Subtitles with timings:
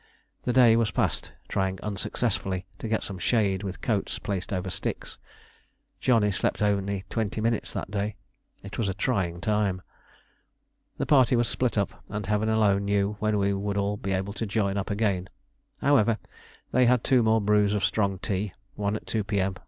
[0.45, 5.19] The day was passed trying unsuccessfully to get some shade with coats placed over sticks.
[5.99, 8.15] Johnny slept only twenty minutes that day,
[8.63, 9.83] it was a trying time.
[10.97, 14.33] The party was split up, and Heaven alone knew when we should all be able
[14.33, 15.29] to join up again.
[15.83, 16.17] However,
[16.71, 19.55] they had two more brews of strong tea one at 2 P.M.